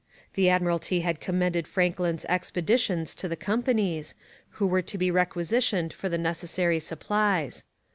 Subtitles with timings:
[0.33, 4.15] The Admiralty had commended Franklin's expeditions to the companies,
[4.57, 7.63] who were to be requisitioned for the necessary supplies.